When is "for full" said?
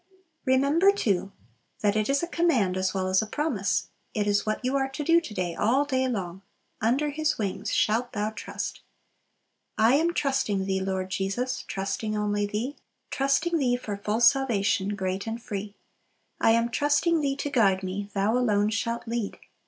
13.75-14.21